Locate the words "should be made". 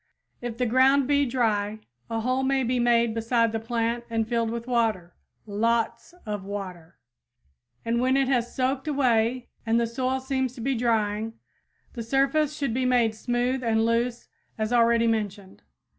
12.57-13.13